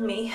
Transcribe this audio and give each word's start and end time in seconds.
me. 0.00 0.32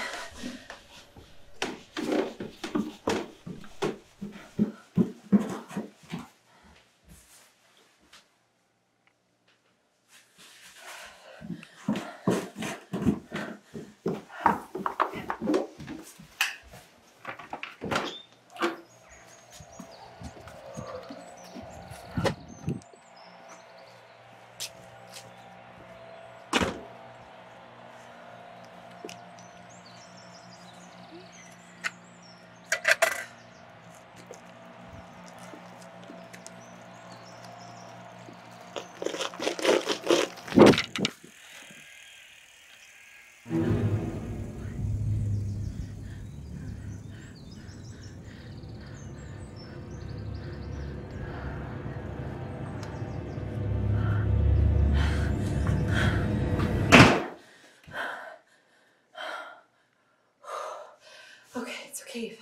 Okay, 61.58 61.86
it's 61.88 62.02
okay. 62.02 62.38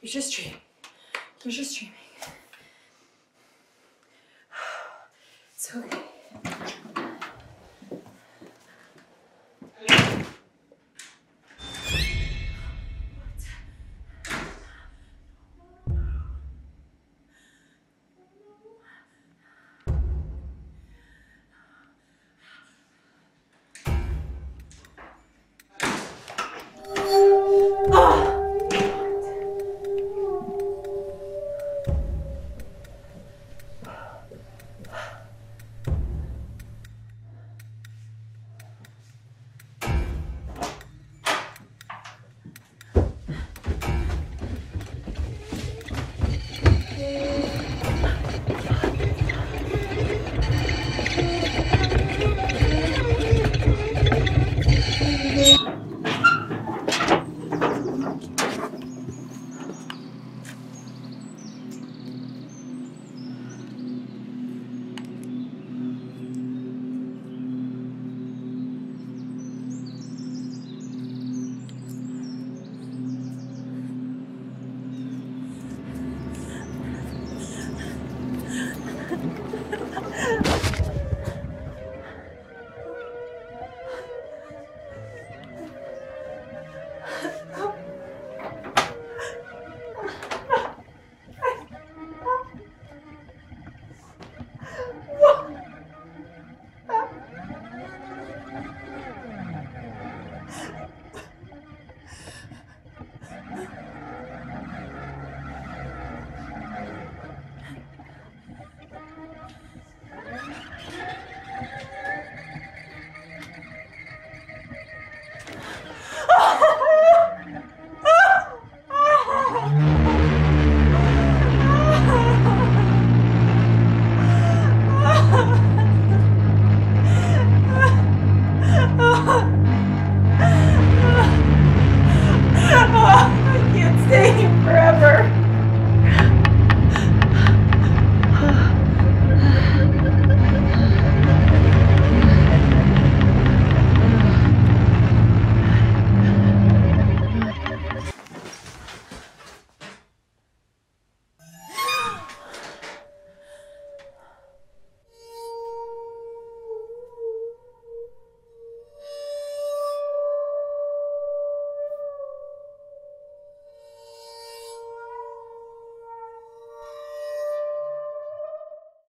You're 0.00 0.12
just 0.12 0.32
dreaming. 0.32 0.60
You're 1.44 1.50
just 1.50 1.76
dreaming. 1.76 1.96
It's 5.54 5.74
okay. 5.74 6.11